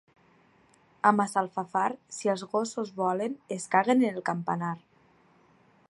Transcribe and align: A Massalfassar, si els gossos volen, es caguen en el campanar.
A 1.09 1.11
Massalfassar, 1.17 1.91
si 2.19 2.31
els 2.33 2.45
gossos 2.55 2.91
volen, 3.03 3.37
es 3.59 3.71
caguen 3.77 4.03
en 4.09 4.15
el 4.19 4.27
campanar. 4.31 4.73